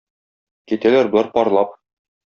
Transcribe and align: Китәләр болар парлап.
Китәләр 0.73 1.13
болар 1.13 1.31
парлап. 1.39 1.81